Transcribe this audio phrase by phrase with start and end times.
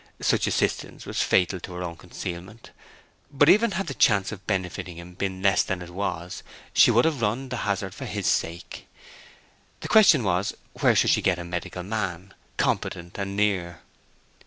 [0.23, 2.71] Such assistance was fatal to her own concealment;
[3.31, 6.41] but even had the chance of benefiting him been less than it was,
[6.73, 8.87] she would have run the hazard for his sake.
[9.81, 13.81] The question was, where should she get a medical man, competent and near?